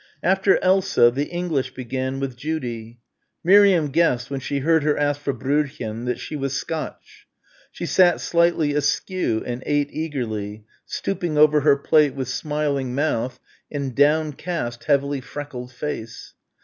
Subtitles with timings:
[0.23, 2.97] After Elsa the "English" began with Judy.
[3.43, 7.27] Miriam guessed when she heard her ask for Brödchen that she was Scotch.
[7.71, 13.39] She sat slightly askew and ate eagerly, stooping over her plate with smiling mouth
[13.71, 16.33] and downcast heavily freckled face.